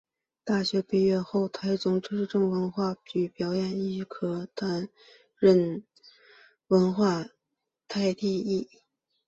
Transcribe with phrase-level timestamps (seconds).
[0.43, 4.89] 大学毕业后在台中市政府文化局表演艺术科担
[5.37, 5.83] 任
[6.69, 7.27] 文化
[7.87, 8.67] 替代役。